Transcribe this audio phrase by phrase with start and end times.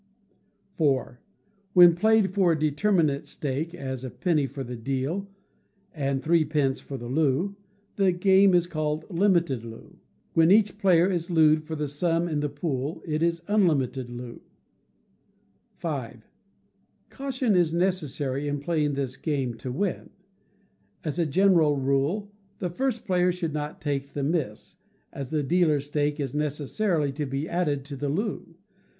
[0.79, 1.17] iv.
[1.73, 5.27] When played for a determinate stake, as a penny for the deal
[5.93, 7.55] and three pence for the loo,
[7.97, 9.99] the game is called Limited Loo.
[10.33, 14.41] When each player is looed for the sum in the pool, it is Unlimited Loo.
[15.77, 16.21] v.
[17.11, 20.09] Caution is necessary in playing this game to win.
[21.03, 24.77] As a general rule, the first player should not take the miss,
[25.13, 28.55] as the dealer's stake is necessarily to be added to the loo.